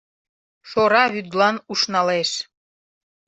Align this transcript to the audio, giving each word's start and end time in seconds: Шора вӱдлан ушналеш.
Шора 0.69 1.03
вӱдлан 1.13 1.55
ушналеш. 1.71 2.31